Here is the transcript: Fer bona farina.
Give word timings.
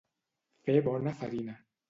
Fer 0.69 0.75
bona 0.89 1.15
farina. 1.21 1.61